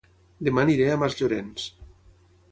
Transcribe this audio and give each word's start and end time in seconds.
Dema 0.47 0.61
aniré 0.63 0.87
a 0.93 0.95
Masllorenç 1.01 1.67